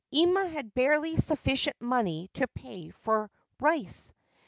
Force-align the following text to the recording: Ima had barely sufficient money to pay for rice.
Ima 0.11 0.47
had 0.47 0.73
barely 0.73 1.15
sufficient 1.15 1.79
money 1.79 2.31
to 2.33 2.47
pay 2.47 2.89
for 2.89 3.29
rice. 3.59 4.11